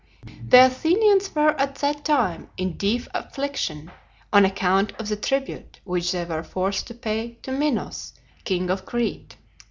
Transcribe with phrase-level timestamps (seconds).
[0.47, 3.91] The Athenians were at that time in deep affliction,
[4.33, 8.83] on account of the tribute which they were forced to pay to Minos, king of
[8.83, 9.37] Crete.